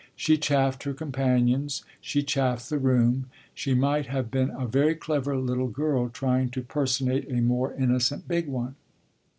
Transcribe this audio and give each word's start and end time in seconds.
She 0.15 0.35
chaffed 0.35 0.81
her 0.85 0.95
companions, 0.95 1.83
she 2.01 2.23
chaffed 2.23 2.71
the 2.71 2.79
room; 2.79 3.27
she 3.53 3.75
might 3.75 4.07
have 4.07 4.31
been 4.31 4.49
a 4.49 4.65
very 4.65 4.95
clever 4.95 5.37
little 5.37 5.67
girl 5.69 6.09
trying 6.09 6.49
to 6.57 6.63
personate 6.63 7.29
a 7.29 7.39
more 7.39 7.75
innocent 7.75 8.27
big 8.27 8.47
one. 8.47 8.73